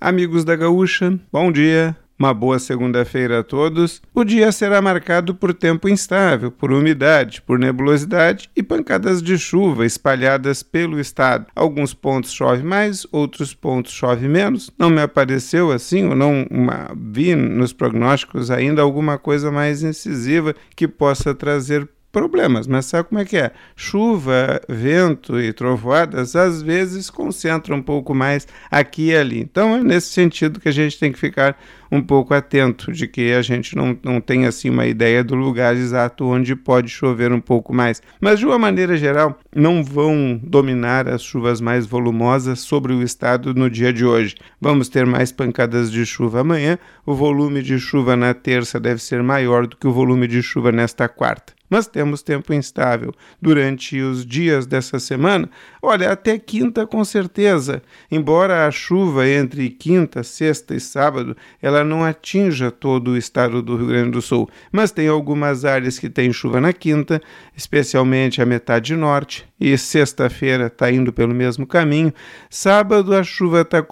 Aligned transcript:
Amigos 0.00 0.44
da 0.44 0.54
Gaúcha, 0.54 1.18
bom 1.32 1.50
dia. 1.50 1.96
Uma 2.16 2.32
boa 2.32 2.60
segunda-feira 2.60 3.40
a 3.40 3.42
todos. 3.42 4.00
O 4.14 4.22
dia 4.22 4.52
será 4.52 4.80
marcado 4.80 5.34
por 5.34 5.52
tempo 5.52 5.88
instável, 5.88 6.52
por 6.52 6.70
umidade, 6.70 7.42
por 7.42 7.58
nebulosidade 7.58 8.48
e 8.54 8.62
pancadas 8.62 9.20
de 9.20 9.36
chuva 9.36 9.84
espalhadas 9.84 10.62
pelo 10.62 11.00
estado. 11.00 11.46
Alguns 11.54 11.94
pontos 11.94 12.32
chove 12.32 12.62
mais, 12.62 13.06
outros 13.10 13.54
pontos 13.54 13.92
chove 13.92 14.28
menos. 14.28 14.70
Não 14.78 14.88
me 14.88 15.00
apareceu 15.00 15.72
assim, 15.72 16.06
ou 16.06 16.14
não 16.14 16.46
uma, 16.48 16.92
vi 16.96 17.34
nos 17.34 17.72
prognósticos 17.72 18.52
ainda 18.52 18.82
alguma 18.82 19.18
coisa 19.18 19.50
mais 19.50 19.82
incisiva 19.82 20.54
que 20.76 20.86
possa 20.86 21.34
trazer 21.34 21.88
problemas, 22.10 22.66
mas 22.66 22.86
sabe 22.86 23.08
como 23.08 23.20
é 23.20 23.24
que 23.24 23.36
é? 23.36 23.52
Chuva, 23.76 24.60
vento 24.68 25.38
e 25.40 25.52
trovoadas 25.52 26.34
às 26.34 26.62
vezes 26.62 27.10
concentram 27.10 27.76
um 27.76 27.82
pouco 27.82 28.14
mais 28.14 28.46
aqui 28.70 29.08
e 29.10 29.16
ali. 29.16 29.40
Então 29.40 29.76
é 29.76 29.82
nesse 29.82 30.08
sentido 30.08 30.60
que 30.60 30.68
a 30.68 30.72
gente 30.72 30.98
tem 30.98 31.12
que 31.12 31.18
ficar 31.18 31.56
um 31.90 32.02
pouco 32.02 32.34
atento 32.34 32.92
de 32.92 33.06
que 33.06 33.32
a 33.32 33.42
gente 33.42 33.74
não, 33.76 33.98
não 34.02 34.20
tem 34.20 34.46
assim 34.46 34.68
uma 34.70 34.86
ideia 34.86 35.24
do 35.24 35.34
lugar 35.34 35.74
exato 35.74 36.26
onde 36.26 36.54
pode 36.54 36.88
chover 36.88 37.32
um 37.32 37.40
pouco 37.40 37.74
mais. 37.74 38.02
Mas 38.20 38.38
de 38.38 38.46
uma 38.46 38.58
maneira 38.58 38.96
geral, 38.96 39.38
não 39.54 39.82
vão 39.82 40.38
dominar 40.42 41.08
as 41.08 41.22
chuvas 41.22 41.60
mais 41.60 41.86
volumosas 41.86 42.60
sobre 42.60 42.92
o 42.92 43.02
estado 43.02 43.54
no 43.54 43.70
dia 43.70 43.92
de 43.92 44.04
hoje. 44.04 44.34
Vamos 44.60 44.88
ter 44.88 45.06
mais 45.06 45.32
pancadas 45.32 45.90
de 45.90 46.04
chuva 46.04 46.40
amanhã. 46.40 46.78
O 47.06 47.14
volume 47.14 47.62
de 47.62 47.78
chuva 47.78 48.16
na 48.16 48.34
terça 48.34 48.78
deve 48.78 49.02
ser 49.02 49.22
maior 49.22 49.66
do 49.66 49.76
que 49.76 49.86
o 49.86 49.92
volume 49.92 50.26
de 50.26 50.42
chuva 50.42 50.70
nesta 50.70 51.08
quarta 51.08 51.57
mas 51.68 51.86
temos 51.86 52.22
tempo 52.22 52.52
instável 52.52 53.12
durante 53.40 54.00
os 54.00 54.24
dias 54.24 54.66
dessa 54.66 54.98
semana. 54.98 55.48
Olha, 55.82 56.10
até 56.10 56.38
quinta 56.38 56.86
com 56.86 57.04
certeza. 57.04 57.82
Embora 58.10 58.66
a 58.66 58.70
chuva 58.70 59.28
entre 59.28 59.68
quinta, 59.70 60.22
sexta 60.22 60.74
e 60.74 60.80
sábado 60.80 61.36
ela 61.60 61.84
não 61.84 62.04
atinja 62.04 62.70
todo 62.70 63.12
o 63.12 63.16
estado 63.16 63.62
do 63.62 63.76
Rio 63.76 63.86
Grande 63.86 64.10
do 64.10 64.22
Sul, 64.22 64.48
mas 64.72 64.90
tem 64.90 65.08
algumas 65.08 65.64
áreas 65.64 65.98
que 65.98 66.08
tem 66.08 66.32
chuva 66.32 66.60
na 66.60 66.72
quinta, 66.72 67.20
especialmente 67.56 68.40
a 68.40 68.46
metade 68.46 68.94
norte, 68.96 69.46
e 69.60 69.76
sexta-feira 69.76 70.66
está 70.66 70.90
indo 70.90 71.12
pelo 71.12 71.34
mesmo 71.34 71.66
caminho. 71.66 72.12
Sábado 72.48 73.14
a 73.14 73.22
chuva 73.22 73.62
está 73.62 73.84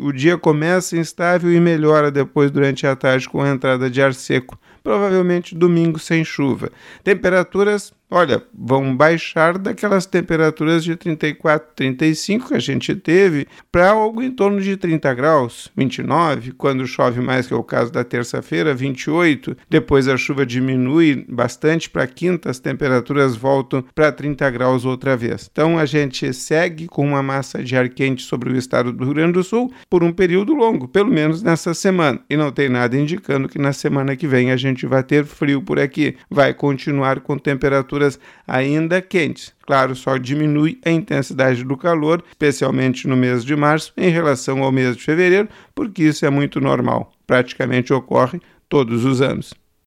o 0.00 0.12
dia 0.12 0.38
começa 0.38 0.96
instável 0.96 1.52
e 1.52 1.60
melhora 1.60 2.10
depois 2.10 2.50
durante 2.50 2.86
a 2.86 2.94
tarde 2.94 3.28
com 3.28 3.42
a 3.42 3.48
entrada 3.48 3.90
de 3.90 4.00
ar 4.00 4.14
seco 4.14 4.58
provavelmente 4.88 5.54
domingo 5.54 5.98
sem 5.98 6.24
chuva. 6.24 6.70
Temperaturas 7.04 7.92
olha, 8.10 8.42
vão 8.54 8.96
baixar 8.96 9.58
daquelas 9.58 10.06
temperaturas 10.06 10.82
de 10.82 10.96
34, 10.96 11.68
35 11.74 12.48
que 12.48 12.54
a 12.54 12.58
gente 12.58 12.94
teve 12.94 13.46
para 13.70 13.90
algo 13.90 14.22
em 14.22 14.30
torno 14.30 14.60
de 14.60 14.76
30 14.76 15.12
graus, 15.14 15.70
29, 15.76 16.52
quando 16.52 16.86
chove 16.86 17.20
mais, 17.20 17.46
que 17.46 17.52
é 17.52 17.56
o 17.56 17.62
caso 17.62 17.92
da 17.92 18.02
terça-feira, 18.02 18.74
28. 18.74 19.56
Depois 19.68 20.08
a 20.08 20.16
chuva 20.16 20.46
diminui 20.46 21.26
bastante 21.28 21.90
para 21.90 22.06
quinta, 22.06 22.50
as 22.50 22.58
temperaturas 22.58 23.36
voltam 23.36 23.84
para 23.94 24.10
30 24.10 24.48
graus 24.50 24.84
outra 24.84 25.16
vez. 25.16 25.48
Então 25.50 25.78
a 25.78 25.84
gente 25.84 26.32
segue 26.32 26.86
com 26.86 27.06
uma 27.06 27.22
massa 27.22 27.62
de 27.62 27.76
ar 27.76 27.88
quente 27.88 28.22
sobre 28.22 28.50
o 28.50 28.56
estado 28.56 28.92
do 28.92 29.04
Rio 29.04 29.14
Grande 29.14 29.32
do 29.34 29.44
Sul 29.44 29.72
por 29.90 30.02
um 30.02 30.12
período 30.12 30.54
longo, 30.54 30.88
pelo 30.88 31.10
menos 31.10 31.42
nessa 31.42 31.74
semana. 31.74 32.20
E 32.28 32.36
não 32.36 32.50
tem 32.50 32.68
nada 32.68 32.96
indicando 32.96 33.48
que 33.48 33.58
na 33.58 33.72
semana 33.72 34.16
que 34.16 34.26
vem 34.26 34.50
a 34.50 34.56
gente 34.56 34.86
vai 34.86 35.02
ter 35.02 35.24
frio 35.24 35.62
por 35.62 35.78
aqui. 35.78 36.16
Vai 36.30 36.54
continuar 36.54 37.20
com 37.20 37.36
temperaturas 37.36 37.97
temperaturas 37.98 38.18
ainda 38.46 39.02
quentes. 39.02 39.52
Claro, 39.66 39.94
só 39.94 40.16
diminui 40.16 40.78
a 40.84 40.90
intensidade 40.90 41.64
do 41.64 41.76
calor, 41.76 42.22
especialmente 42.30 43.06
no 43.06 43.16
mês 43.16 43.44
de 43.44 43.54
março, 43.56 43.92
em 43.96 44.10
relação 44.10 44.62
ao 44.62 44.72
mês 44.72 44.96
de 44.96 45.02
fevereiro, 45.02 45.48
porque 45.74 46.04
isso 46.04 46.24
é 46.24 46.30
muito 46.30 46.60
normal, 46.60 47.12
praticamente 47.26 47.92
ocorre 47.92 48.40
todos 48.68 49.04
os 49.04 49.20
anos. 49.20 49.52